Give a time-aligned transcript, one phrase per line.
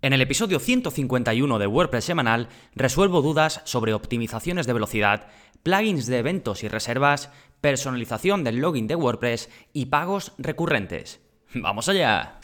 [0.00, 5.26] En el episodio 151 de WordPress semanal resuelvo dudas sobre optimizaciones de velocidad,
[5.64, 11.20] plugins de eventos y reservas, personalización del login de WordPress y pagos recurrentes.
[11.52, 12.38] ¡Vamos allá!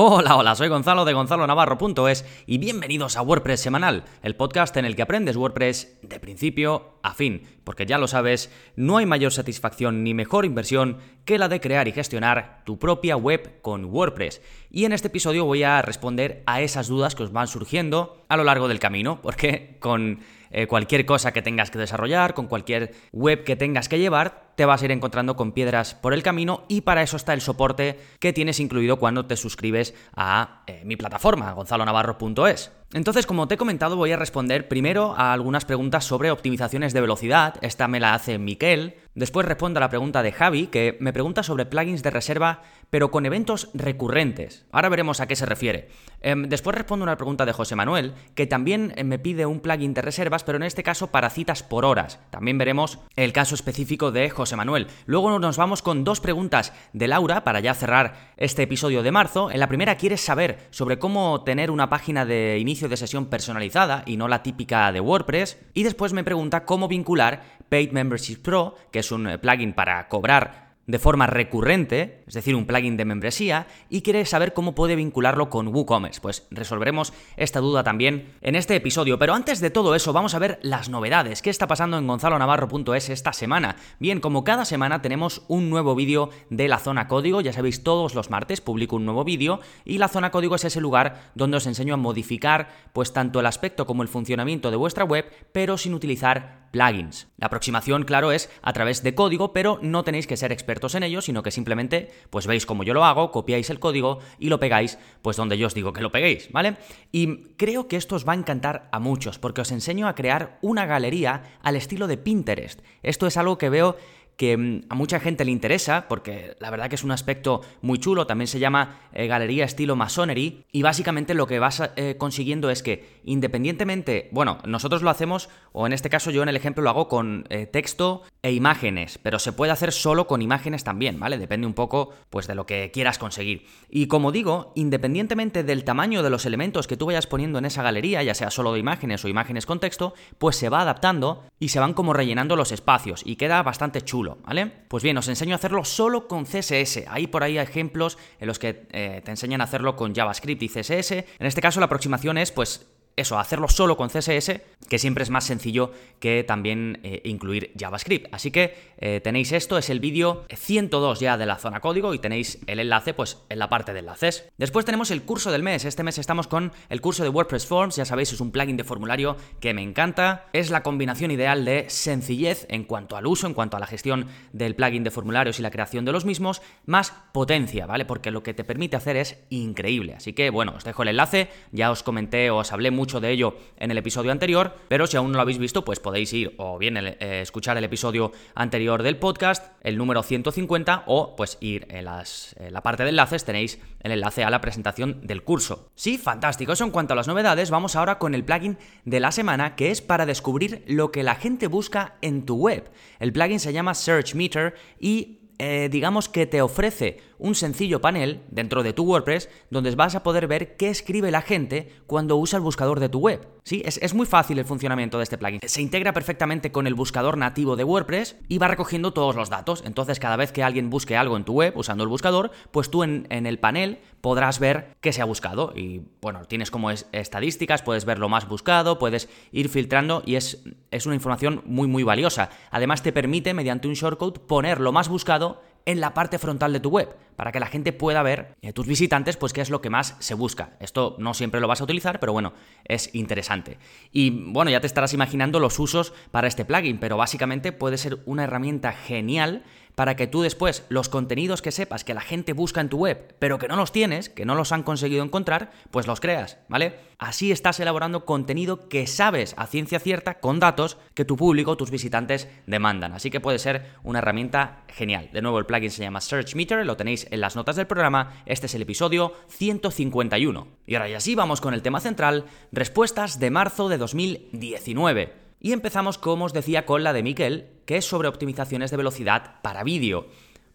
[0.00, 4.94] Hola, hola, soy Gonzalo de gonzalonavarro.es y bienvenidos a WordPress Semanal, el podcast en el
[4.94, 10.04] que aprendes WordPress de principio a fin, porque ya lo sabes, no hay mayor satisfacción
[10.04, 14.40] ni mejor inversión que la de crear y gestionar tu propia web con WordPress.
[14.70, 18.36] Y en este episodio voy a responder a esas dudas que os van surgiendo a
[18.36, 22.92] lo largo del camino, porque con eh, cualquier cosa que tengas que desarrollar, con cualquier
[23.12, 26.64] web que tengas que llevar, te vas a ir encontrando con piedras por el camino
[26.68, 30.96] y para eso está el soporte que tienes incluido cuando te suscribes a eh, mi
[30.96, 32.72] plataforma, gonzalonavarro.es.
[32.94, 37.02] Entonces, como te he comentado, voy a responder primero a algunas preguntas sobre optimizaciones de
[37.02, 37.56] velocidad.
[37.60, 38.94] Esta me la hace Miquel.
[39.14, 43.10] Después respondo a la pregunta de Javi, que me pregunta sobre plugins de reserva, pero
[43.10, 44.64] con eventos recurrentes.
[44.72, 45.88] Ahora veremos a qué se refiere.
[46.22, 49.60] Em, después respondo a una pregunta de José Manuel, que también eh, me pide un
[49.60, 52.20] plugin de reservas, pero en este caso para citas por horas.
[52.30, 54.86] También veremos el caso específico de José Manuel.
[55.04, 59.50] Luego nos vamos con dos preguntas de Laura para ya cerrar este episodio de marzo.
[59.50, 64.04] En la primera quieres saber sobre cómo tener una página de inicio de sesión personalizada
[64.06, 65.58] y no la típica de WordPress.
[65.74, 70.06] Y después me pregunta cómo vincular Paid Membership Pro, que es un eh, plugin para
[70.08, 74.96] cobrar de forma recurrente, es decir, un plugin de membresía, y quiere saber cómo puede
[74.96, 76.20] vincularlo con WooCommerce.
[76.22, 79.18] Pues resolveremos esta duda también en este episodio.
[79.18, 81.42] Pero antes de todo eso, vamos a ver las novedades.
[81.42, 83.76] ¿Qué está pasando en gonzalonavarro.es esta semana?
[83.98, 87.42] Bien, como cada semana tenemos un nuevo vídeo de la zona código.
[87.42, 90.80] Ya sabéis, todos los martes publico un nuevo vídeo y la zona código es ese
[90.80, 95.04] lugar donde os enseño a modificar pues tanto el aspecto como el funcionamiento de vuestra
[95.04, 97.28] web, pero sin utilizar plugins.
[97.36, 101.02] La aproximación, claro, es a través de código, pero no tenéis que ser expertos en
[101.02, 104.58] ello, sino que simplemente pues veis cómo yo lo hago, copiáis el código y lo
[104.58, 106.76] pegáis pues donde yo os digo que lo peguéis, ¿vale?
[107.12, 110.58] Y creo que esto os va a encantar a muchos, porque os enseño a crear
[110.62, 112.80] una galería al estilo de Pinterest.
[113.02, 113.96] Esto es algo que veo
[114.38, 117.98] que mm, a mucha gente le interesa, porque la verdad que es un aspecto muy
[117.98, 122.70] chulo, también se llama eh, galería estilo masonery, y básicamente lo que vas eh, consiguiendo
[122.70, 126.82] es que independientemente, bueno, nosotros lo hacemos, o en este caso yo en el ejemplo
[126.82, 131.18] lo hago con eh, texto e imágenes, pero se puede hacer solo con imágenes también,
[131.18, 131.36] ¿vale?
[131.36, 133.66] Depende un poco, pues, de lo que quieras conseguir.
[133.90, 137.82] Y como digo, independientemente del tamaño de los elementos que tú vayas poniendo en esa
[137.82, 141.70] galería, ya sea solo de imágenes o imágenes con texto, pues se va adaptando y
[141.70, 144.27] se van como rellenando los espacios, y queda bastante chulo.
[144.44, 144.70] ¿Vale?
[144.88, 147.04] Pues bien, os enseño a hacerlo solo con CSS.
[147.08, 150.68] Hay por ahí ejemplos en los que eh, te enseñan a hacerlo con JavaScript y
[150.68, 151.12] CSS.
[151.12, 152.86] En este caso la aproximación es pues
[153.20, 158.32] eso, hacerlo solo con CSS, que siempre es más sencillo que también eh, incluir JavaScript.
[158.32, 162.18] Así que eh, tenéis esto, es el vídeo 102 ya de la zona código y
[162.18, 164.48] tenéis el enlace pues en la parte de enlaces.
[164.56, 165.84] Después tenemos el curso del mes.
[165.84, 168.84] Este mes estamos con el curso de WordPress Forms, ya sabéis, es un plugin de
[168.84, 170.46] formulario que me encanta.
[170.52, 174.26] Es la combinación ideal de sencillez en cuanto al uso, en cuanto a la gestión
[174.52, 178.04] del plugin de formularios y la creación de los mismos, más potencia, ¿vale?
[178.04, 180.14] Porque lo que te permite hacer es increíble.
[180.14, 183.56] Así que bueno, os dejo el enlace, ya os comenté, os hablé mucho de ello
[183.78, 186.76] en el episodio anterior, pero si aún no lo habéis visto, pues podéis ir o
[186.78, 192.04] bien eh, escuchar el episodio anterior del podcast, el número 150, o pues ir en,
[192.04, 195.90] la parte de enlaces, tenéis el enlace a la presentación del curso.
[195.94, 196.72] Sí, fantástico.
[196.72, 198.76] Eso en cuanto a las novedades, vamos ahora con el plugin
[199.06, 202.90] de la semana, que es para descubrir lo que la gente busca en tu web.
[203.18, 208.42] El plugin se llama Search Meter y eh, digamos que te ofrece un sencillo panel
[208.50, 212.58] dentro de tu WordPress donde vas a poder ver qué escribe la gente cuando usa
[212.58, 213.46] el buscador de tu web.
[213.64, 215.60] Sí, es, es, muy fácil el funcionamiento de este plugin.
[215.66, 219.82] Se integra perfectamente con el buscador nativo de WordPress y va recogiendo todos los datos.
[219.84, 223.02] Entonces, cada vez que alguien busque algo en tu web usando el buscador, pues tú
[223.02, 225.72] en, en el panel podrás ver qué se ha buscado.
[225.76, 230.64] Y bueno, tienes como estadísticas, puedes ver lo más buscado, puedes ir filtrando y es,
[230.90, 232.50] es una información muy, muy valiosa.
[232.70, 236.80] Además, te permite, mediante un shortcode, poner lo más buscado en la parte frontal de
[236.80, 239.80] tu web, para que la gente pueda ver, eh, tus visitantes, pues qué es lo
[239.80, 240.76] que más se busca.
[240.80, 242.52] Esto no siempre lo vas a utilizar, pero bueno,
[242.84, 243.78] es interesante.
[244.12, 248.18] Y bueno, ya te estarás imaginando los usos para este plugin, pero básicamente puede ser
[248.26, 249.64] una herramienta genial
[249.98, 253.34] para que tú después los contenidos que sepas que la gente busca en tu web,
[253.40, 257.00] pero que no los tienes, que no los han conseguido encontrar, pues los creas, ¿vale?
[257.18, 261.90] Así estás elaborando contenido que sabes a ciencia cierta con datos que tu público, tus
[261.90, 263.12] visitantes demandan.
[263.12, 265.30] Así que puede ser una herramienta genial.
[265.32, 268.44] De nuevo, el plugin se llama Search Meter, lo tenéis en las notas del programa.
[268.46, 270.68] Este es el episodio 151.
[270.86, 275.47] Y ahora ya sí, vamos con el tema central, respuestas de marzo de 2019.
[275.60, 279.60] Y empezamos, como os decía, con la de Miquel, que es sobre optimizaciones de velocidad
[279.62, 280.26] para vídeo.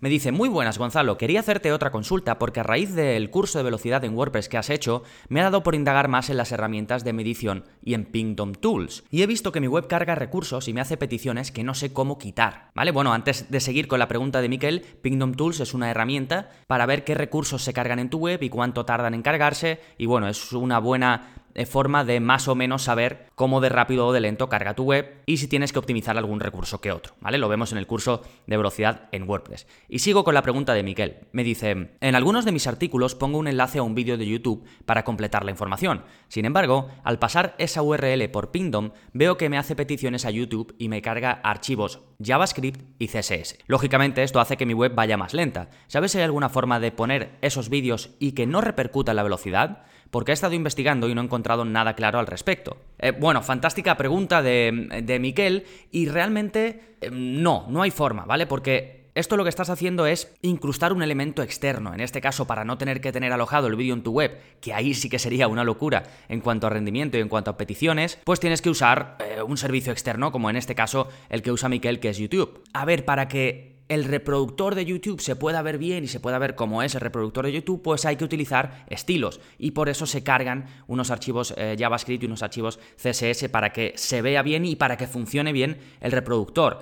[0.03, 3.63] Me dice, muy buenas Gonzalo, quería hacerte otra consulta porque a raíz del curso de
[3.63, 7.05] velocidad en WordPress que has hecho, me ha dado por indagar más en las herramientas
[7.05, 9.05] de medición y en Pingdom Tools.
[9.09, 11.93] Y he visto que mi web carga recursos y me hace peticiones que no sé
[11.93, 12.71] cómo quitar.
[12.75, 12.91] ¿Vale?
[12.91, 16.85] Bueno, antes de seguir con la pregunta de Miquel, Pingdom Tools es una herramienta para
[16.85, 19.79] ver qué recursos se cargan en tu web y cuánto tardan en cargarse.
[19.97, 21.32] Y bueno, es una buena
[21.65, 25.21] forma de más o menos saber cómo de rápido o de lento carga tu web
[25.25, 27.37] y si tienes que optimizar algún recurso que otro, ¿vale?
[27.37, 29.67] Lo vemos en el curso de velocidad en WordPress.
[29.87, 31.27] Y sigo con la pregunta de Miquel.
[31.31, 34.65] Me dice, en algunos de mis artículos pongo un enlace a un vídeo de YouTube
[34.85, 36.03] para completar la información.
[36.27, 40.75] Sin embargo, al pasar esa URL por Pingdom, veo que me hace peticiones a YouTube
[40.77, 43.57] y me carga archivos JavaScript y CSS.
[43.67, 45.69] Lógicamente, esto hace que mi web vaya más lenta.
[45.87, 49.23] ¿Sabes si hay alguna forma de poner esos vídeos y que no repercuta en la
[49.23, 49.83] velocidad?
[50.13, 52.77] Porque he estado investigando y no he encontrado nada claro al respecto.
[52.99, 58.45] Eh, bueno, fantástica pregunta de, de Miquel y realmente eh, no, no hay forma, ¿vale?
[58.45, 62.63] Porque esto lo que estás haciendo es incrustar un elemento externo, en este caso para
[62.63, 65.47] no tener que tener alojado el vídeo en tu web, que ahí sí que sería
[65.47, 69.17] una locura en cuanto a rendimiento y en cuanto a peticiones, pues tienes que usar
[69.19, 72.61] eh, un servicio externo, como en este caso el que usa Miquel, que es YouTube.
[72.71, 76.39] A ver, para que el reproductor de YouTube se pueda ver bien y se pueda
[76.39, 80.05] ver cómo es el reproductor de YouTube, pues hay que utilizar estilos y por eso
[80.05, 84.65] se cargan unos archivos eh, JavaScript y unos archivos CSS para que se vea bien
[84.65, 86.81] y para que funcione bien el reproductor.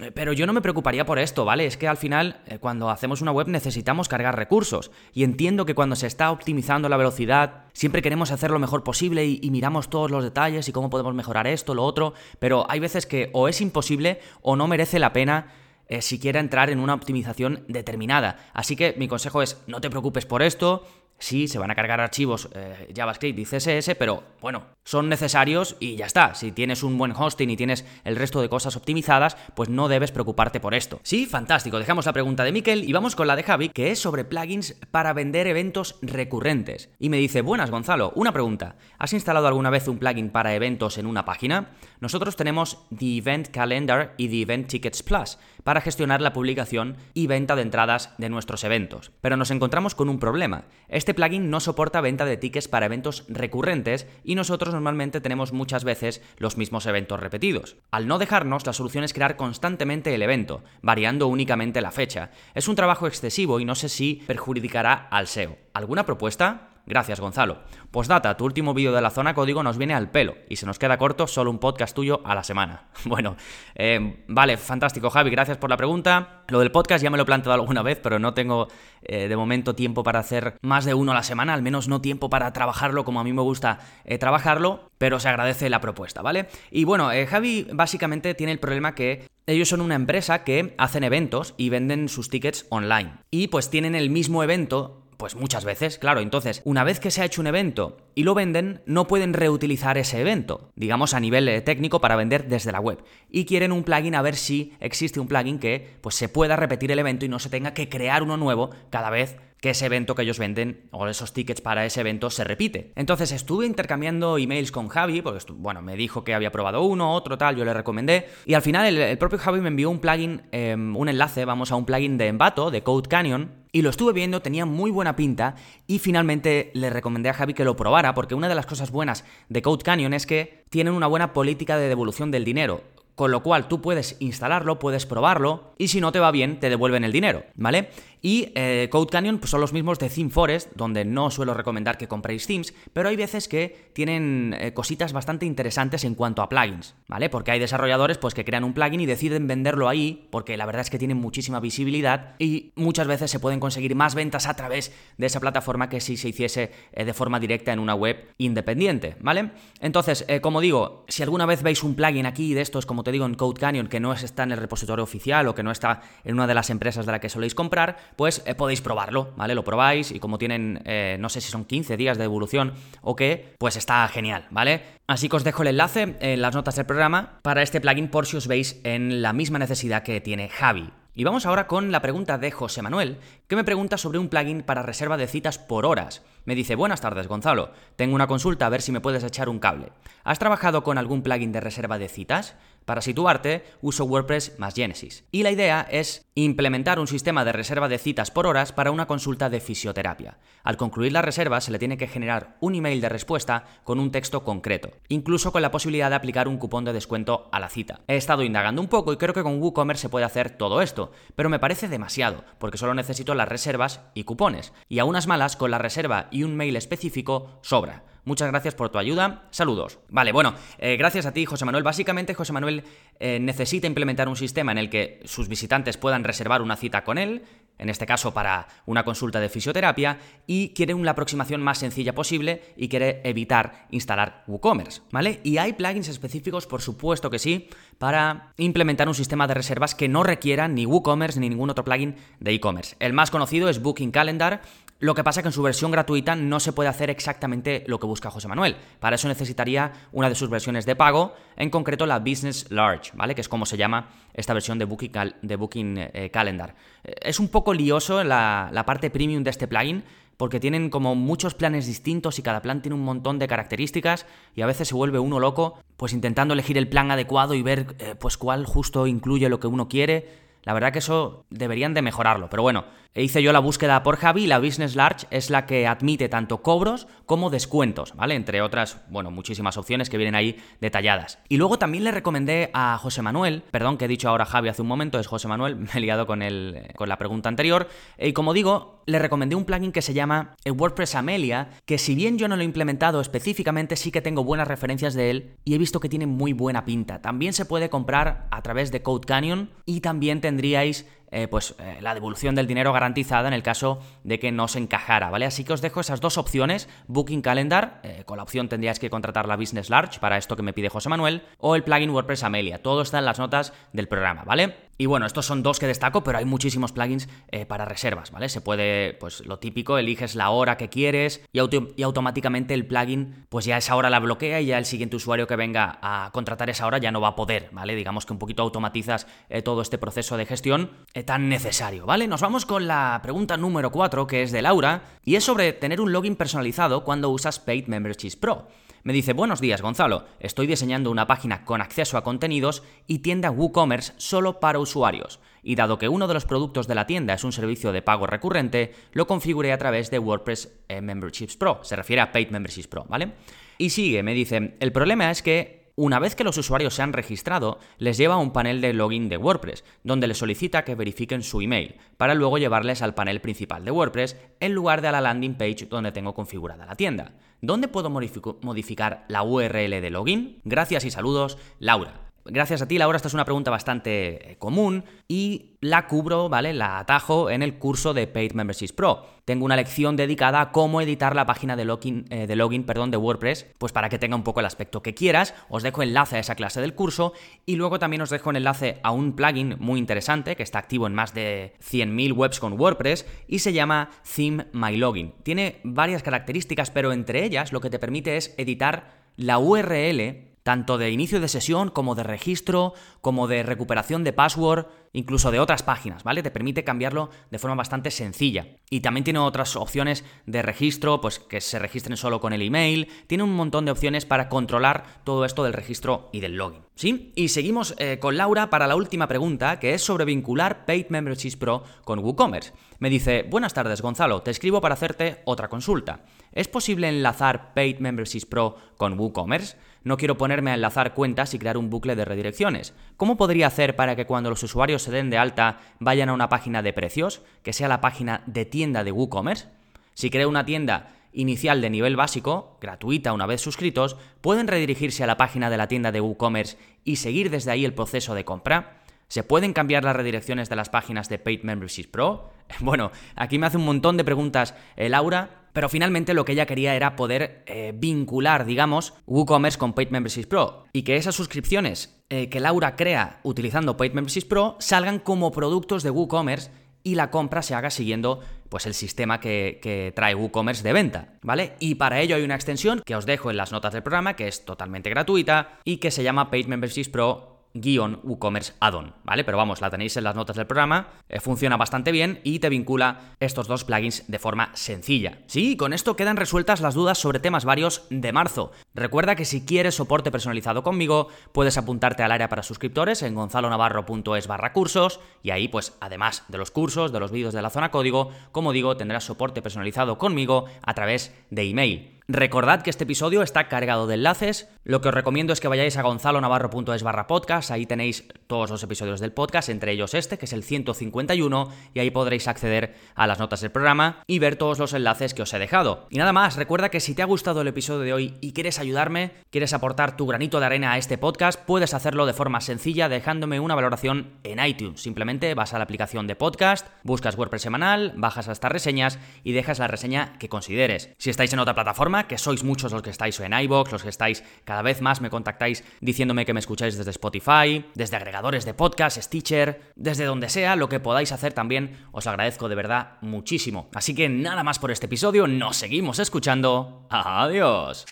[0.00, 1.66] Eh, pero yo no me preocuparía por esto, ¿vale?
[1.66, 4.90] Es que al final, eh, cuando hacemos una web necesitamos cargar recursos.
[5.12, 9.26] Y entiendo que cuando se está optimizando la velocidad, siempre queremos hacer lo mejor posible
[9.26, 12.14] y, y, miramos todos los detalles y cómo podemos mejorar esto, lo otro.
[12.38, 15.52] Pero hay veces que o es imposible o no merece la pena
[15.90, 18.38] eh, si quiera entrar en una optimización determinada.
[18.54, 20.86] Así que mi consejo es, no te preocupes por esto,
[21.20, 25.94] Sí, se van a cargar archivos eh, JavaScript y CSS, pero bueno, son necesarios y
[25.94, 26.34] ya está.
[26.34, 30.12] Si tienes un buen hosting y tienes el resto de cosas optimizadas, pues no debes
[30.12, 30.98] preocuparte por esto.
[31.02, 31.78] Sí, fantástico.
[31.78, 34.76] Dejamos la pregunta de Miquel y vamos con la de Javi, que es sobre plugins
[34.90, 36.88] para vender eventos recurrentes.
[36.98, 38.76] Y me dice, buenas Gonzalo, una pregunta.
[38.98, 41.72] ¿Has instalado alguna vez un plugin para eventos en una página?
[42.00, 47.26] Nosotros tenemos The Event Calendar y The Event Tickets Plus para gestionar la publicación y
[47.26, 49.12] venta de entradas de nuestros eventos.
[49.20, 50.64] Pero nos encontramos con un problema.
[51.10, 55.82] Este plugin no soporta venta de tickets para eventos recurrentes y nosotros normalmente tenemos muchas
[55.82, 57.74] veces los mismos eventos repetidos.
[57.90, 62.30] Al no dejarnos, la solución es crear constantemente el evento, variando únicamente la fecha.
[62.54, 65.56] Es un trabajo excesivo y no sé si perjudicará al SEO.
[65.74, 66.69] ¿Alguna propuesta?
[66.86, 67.58] Gracias, Gonzalo.
[67.90, 70.78] Postdata, tu último vídeo de la zona código nos viene al pelo y se nos
[70.78, 72.88] queda corto solo un podcast tuyo a la semana.
[73.10, 73.36] Bueno,
[73.74, 76.44] eh, vale, fantástico, Javi, gracias por la pregunta.
[76.48, 78.68] Lo del podcast ya me lo he planteado alguna vez, pero no tengo
[79.02, 82.00] eh, de momento tiempo para hacer más de uno a la semana, al menos no
[82.00, 86.22] tiempo para trabajarlo como a mí me gusta eh, trabajarlo, pero se agradece la propuesta,
[86.22, 86.48] ¿vale?
[86.70, 91.54] Y bueno, Javi básicamente tiene el problema que ellos son una empresa que hacen eventos
[91.56, 93.14] y venden sus tickets online.
[93.30, 96.20] Y pues tienen el mismo evento pues muchas veces, claro.
[96.20, 99.98] Entonces, una vez que se ha hecho un evento y lo venden, no pueden reutilizar
[99.98, 103.04] ese evento, digamos a nivel eh, técnico para vender desde la web.
[103.28, 106.90] Y quieren un plugin a ver si existe un plugin que pues se pueda repetir
[106.90, 110.14] el evento y no se tenga que crear uno nuevo cada vez que ese evento
[110.14, 112.92] que ellos venden o esos tickets para ese evento se repite.
[112.96, 117.36] Entonces estuve intercambiando emails con Javi, porque bueno, me dijo que había probado uno, otro
[117.36, 120.96] tal, yo le recomendé, y al final el, propio Javi me envió un plugin, em,
[120.96, 124.42] un enlace, vamos a un plugin de Envato, de Code Canyon, y lo estuve viendo,
[124.42, 125.54] tenía muy buena pinta
[125.86, 129.24] y finalmente le recomendé a Javi que lo probara porque una de las cosas buenas
[129.48, 132.82] de Code Canyon es que tienen una buena política de devolución del dinero.
[133.14, 136.70] Con lo cual tú puedes instalarlo, puedes probarlo y si no te va bien te
[136.70, 137.90] devuelven el dinero, ¿vale?
[138.22, 141.96] Y eh, Code Canyon pues, son los mismos de Theme Forest, donde no suelo recomendar
[141.96, 146.48] que compréis themes, pero hay veces que tienen eh, cositas bastante interesantes en cuanto a
[146.48, 147.30] plugins, ¿vale?
[147.30, 150.82] Porque hay desarrolladores pues, que crean un plugin y deciden venderlo ahí, porque la verdad
[150.82, 154.92] es que tienen muchísima visibilidad y muchas veces se pueden conseguir más ventas a través
[155.16, 159.16] de esa plataforma que si se hiciese eh, de forma directa en una web independiente,
[159.20, 159.50] ¿vale?
[159.80, 163.24] Entonces, como digo, si alguna vez veis un plugin aquí de estos, como te digo,
[163.24, 166.34] en Code Canyon, que no está en el repositorio oficial o que no está en
[166.34, 169.54] una de las empresas de la que soléis comprar, pues eh, podéis probarlo, ¿vale?
[169.54, 173.16] Lo probáis y como tienen, eh, no sé si son 15 días de evolución o
[173.16, 174.82] qué, pues está genial, ¿vale?
[175.06, 178.26] Así que os dejo el enlace en las notas del programa para este plugin por
[178.26, 180.90] si os veis en la misma necesidad que tiene Javi.
[181.12, 184.62] Y vamos ahora con la pregunta de José Manuel, que me pregunta sobre un plugin
[184.62, 186.22] para reserva de citas por horas.
[186.44, 189.58] Me dice, buenas tardes Gonzalo, tengo una consulta a ver si me puedes echar un
[189.58, 189.92] cable.
[190.22, 192.54] ¿Has trabajado con algún plugin de reserva de citas?
[192.90, 195.22] Para situarte, uso WordPress más Genesis.
[195.30, 199.06] Y la idea es implementar un sistema de reserva de citas por horas para una
[199.06, 200.38] consulta de fisioterapia.
[200.64, 204.10] Al concluir la reserva se le tiene que generar un email de respuesta con un
[204.10, 208.00] texto concreto, incluso con la posibilidad de aplicar un cupón de descuento a la cita.
[208.08, 211.12] He estado indagando un poco y creo que con WooCommerce se puede hacer todo esto,
[211.36, 214.72] pero me parece demasiado, porque solo necesito las reservas y cupones.
[214.88, 218.02] Y a unas malas, con la reserva y un mail específico, sobra.
[218.24, 219.44] Muchas gracias por tu ayuda.
[219.50, 219.98] Saludos.
[220.08, 221.84] Vale, bueno, eh, gracias a ti, José Manuel.
[221.84, 222.84] Básicamente, José Manuel
[223.18, 227.18] eh, necesita implementar un sistema en el que sus visitantes puedan reservar una cita con
[227.18, 227.42] él,
[227.78, 232.62] en este caso para una consulta de fisioterapia, y quiere una aproximación más sencilla posible
[232.76, 235.40] y quiere evitar instalar WooCommerce, ¿vale?
[235.44, 240.08] Y hay plugins específicos, por supuesto que sí, para implementar un sistema de reservas que
[240.08, 242.96] no requiera ni WooCommerce ni ningún otro plugin de e-commerce.
[242.98, 244.60] El más conocido es Booking Calendar,
[245.00, 247.98] lo que pasa es que en su versión gratuita no se puede hacer exactamente lo
[247.98, 248.76] que busca José Manuel.
[249.00, 253.34] Para eso necesitaría una de sus versiones de pago, en concreto la Business Large, ¿vale?
[253.34, 256.74] Que es como se llama esta versión de Booking, eh, Calendar.
[257.02, 260.04] Es un poco lioso la, la parte premium de este plugin,
[260.40, 264.24] porque tienen como muchos planes distintos y cada plan tiene un montón de características
[264.56, 267.94] y a veces se vuelve uno loco pues intentando elegir el plan adecuado y ver
[267.98, 270.49] eh, pues cuál justo incluye lo que uno quiere.
[270.62, 274.46] La verdad que eso deberían de mejorarlo, pero bueno, hice yo la búsqueda por Javi,
[274.46, 278.34] la Business Large es la que admite tanto cobros como descuentos, ¿vale?
[278.34, 281.38] Entre otras, bueno, muchísimas opciones que vienen ahí detalladas.
[281.48, 284.82] Y luego también le recomendé a José Manuel, perdón que he dicho ahora Javi hace
[284.82, 287.88] un momento, es José Manuel, me he liado con, el, con la pregunta anterior,
[288.18, 292.38] y como digo, le recomendé un plugin que se llama WordPress Amelia, que si bien
[292.38, 295.78] yo no lo he implementado específicamente, sí que tengo buenas referencias de él y he
[295.78, 297.20] visto que tiene muy buena pinta.
[297.20, 301.98] También se puede comprar a través de Code Canyon y también tendríais eh, pues eh,
[302.00, 305.46] la devolución del dinero garantizada en el caso de que no se encajara, ¿vale?
[305.46, 309.10] Así que os dejo esas dos opciones, Booking Calendar, eh, con la opción tendríais que
[309.10, 312.42] contratar la Business Large para esto que me pide José Manuel, o el plugin WordPress
[312.42, 314.89] Amelia, todo está en las notas del programa, ¿vale?
[315.00, 317.26] Y bueno, estos son dos que destaco, pero hay muchísimos plugins
[317.68, 318.50] para reservas, ¿vale?
[318.50, 321.58] Se puede, pues lo típico, eliges la hora que quieres y,
[322.02, 325.56] automáticamente el plugin, pues ya esa hora la bloquea y ya el siguiente usuario que
[325.56, 327.94] venga a contratar esa hora ya no va a poder, ¿vale?
[327.94, 329.26] Digamos que un poquito automatizas
[329.64, 330.90] todo este proceso de gestión
[331.24, 332.28] tan necesario, ¿vale?
[332.28, 336.02] Nos vamos con la pregunta número 4, que es de Laura, y es sobre tener
[336.02, 338.68] un login personalizado cuando usas Paid Memberships Pro.
[339.02, 343.50] Me dice, buenos días Gonzalo, estoy diseñando una página con acceso a contenidos y tienda
[343.50, 347.42] WooCommerce solo para usuarios, y dado que uno de los productos de la tienda es
[347.42, 351.96] un servicio de pago recurrente, lo configuré a través de WordPress eh, Memberships Pro, se
[351.96, 353.32] refiere a Paid Memberships Pro, ¿vale?
[353.78, 357.12] Y sigue, me dice, el problema es que una vez que los usuarios se han
[357.12, 361.42] registrado, les lleva a un panel de login de WordPress, donde les solicita que verifiquen
[361.42, 365.20] su email, para luego llevarles al panel principal de WordPress en lugar de a la
[365.20, 367.34] landing page donde tengo configurada la tienda.
[367.60, 370.62] ¿Dónde puedo modificar la URL de login?
[370.64, 372.29] Gracias y saludos, Laura.
[372.46, 376.72] Gracias a ti, Laura, esta es una pregunta bastante eh, común y la cubro, ¿vale?
[376.72, 379.26] La atajo en el curso de Paid Memberships Pro.
[379.44, 383.10] Tengo una lección dedicada a cómo editar la página de login, eh, de, login perdón,
[383.10, 385.54] de WordPress, pues para que tenga un poco el aspecto que quieras.
[385.68, 387.34] Os dejo enlace a esa clase del curso
[387.66, 391.06] y luego también os dejo un enlace a un plugin muy interesante que está activo
[391.06, 395.34] en más de 100.000 webs con WordPress y se llama Theme My Login.
[395.42, 400.98] Tiene varias características, pero entre ellas lo que te permite es editar la URL tanto
[400.98, 405.82] de inicio de sesión como de registro, como de recuperación de password, incluso de otras
[405.82, 406.42] páginas, ¿vale?
[406.42, 408.66] Te permite cambiarlo de forma bastante sencilla.
[408.90, 413.08] Y también tiene otras opciones de registro, pues que se registren solo con el email,
[413.26, 417.32] tiene un montón de opciones para controlar todo esto del registro y del login, ¿sí?
[417.34, 421.56] Y seguimos eh, con Laura para la última pregunta, que es sobre vincular Paid Memberships
[421.56, 422.72] Pro con WooCommerce.
[422.98, 426.24] Me dice, buenas tardes Gonzalo, te escribo para hacerte otra consulta.
[426.52, 429.76] ¿Es posible enlazar Paid Memberships Pro con WooCommerce?
[430.02, 432.94] No quiero ponerme a enlazar cuentas y crear un bucle de redirecciones.
[433.16, 436.48] ¿Cómo podría hacer para que cuando los usuarios se den de alta vayan a una
[436.48, 439.68] página de precios, que sea la página de tienda de WooCommerce?
[440.14, 445.26] Si creo una tienda inicial de nivel básico, gratuita una vez suscritos, pueden redirigirse a
[445.26, 449.02] la página de la tienda de WooCommerce y seguir desde ahí el proceso de compra.
[449.28, 452.50] ¿Se pueden cambiar las redirecciones de las páginas de Paid Memberships Pro?
[452.80, 456.66] Bueno, aquí me hace un montón de preguntas eh, Laura, pero finalmente lo que ella
[456.66, 462.22] quería era poder eh, vincular, digamos, WooCommerce con Paid Memberships Pro y que esas suscripciones
[462.30, 466.70] eh, que Laura crea utilizando Paid Memberships Pro salgan como productos de WooCommerce
[467.02, 471.38] y la compra se haga siguiendo pues el sistema que, que, trae WooCommerce de venta,
[471.42, 471.74] ¿vale?
[471.80, 474.48] Y para ello hay una extensión que os dejo en las notas del programa que
[474.48, 479.44] es totalmente gratuita y que se llama Paid Memberships Pro WooCommerce Add-on, ¿vale?
[479.44, 482.68] Pero vamos, la tenéis en las notas del programa, eh, funciona bastante bien y te
[482.68, 485.38] vincula estos dos plugins de forma sencilla.
[485.46, 488.72] Sí, con esto quedan resueltas las dudas sobre temas varios de marzo.
[488.94, 494.46] Recuerda que si quieres soporte personalizado conmigo, puedes apuntarte al área para suscriptores en gonzalonavarro.es
[494.46, 497.90] barra cursos y ahí pues además de los cursos, de los vídeos de la zona
[497.90, 502.19] código, como digo, tendrás soporte personalizado conmigo a través de email.
[502.32, 504.68] Recordad que este episodio está cargado de enlaces.
[504.84, 507.72] Lo que os recomiendo es que vayáis a gonzalonavarro.es barra podcast.
[507.72, 511.98] Ahí tenéis todos los episodios del podcast, entre ellos este, que es el 151, y
[511.98, 515.52] ahí podréis acceder a las notas del programa y ver todos los enlaces que os
[515.52, 516.06] he dejado.
[516.08, 518.78] Y nada más, recuerda que si te ha gustado el episodio de hoy y quieres
[518.78, 523.08] ayudarme, quieres aportar tu granito de arena a este podcast, puedes hacerlo de forma sencilla
[523.08, 525.02] dejándome una valoración en iTunes.
[525.02, 529.50] Simplemente vas a la aplicación de podcast, buscas WordPress semanal, bajas a estas reseñas y
[529.50, 531.10] dejas la reseña que consideres.
[531.18, 534.08] Si estáis en otra plataforma, que sois muchos los que estáis en iBox, los que
[534.08, 538.74] estáis cada vez más me contactáis diciéndome que me escucháis desde Spotify, desde agregadores de
[538.74, 543.88] podcast, Stitcher, desde donde sea, lo que podáis hacer también, os agradezco de verdad muchísimo.
[543.94, 547.06] Así que nada más por este episodio, nos seguimos escuchando.
[547.10, 548.06] Adiós.